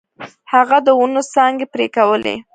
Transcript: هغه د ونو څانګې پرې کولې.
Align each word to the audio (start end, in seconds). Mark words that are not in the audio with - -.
هغه 0.53 0.77
د 0.85 0.87
ونو 0.99 1.21
څانګې 1.33 1.65
پرې 1.73 1.87
کولې. 1.95 2.35